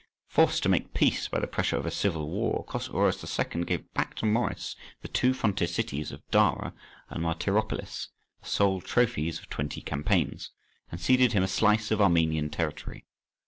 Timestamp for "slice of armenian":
11.47-12.49